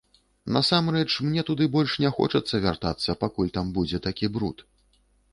Насамрэч, 0.53 1.09
мне 1.25 1.43
туды 1.49 1.67
больш 1.75 1.93
не 2.03 2.09
хочацца 2.15 2.61
вяртацца, 2.63 3.15
пакуль 3.25 3.53
там 3.59 3.69
будзе 3.75 3.97
такі 4.07 4.31
бруд. 4.39 4.65